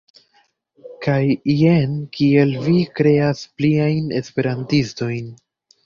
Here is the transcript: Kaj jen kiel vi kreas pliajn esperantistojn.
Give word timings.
Kaj 1.05 1.17
jen 1.57 1.93
kiel 2.17 2.57
vi 2.65 2.75
kreas 3.03 3.47
pliajn 3.61 4.13
esperantistojn. 4.25 5.35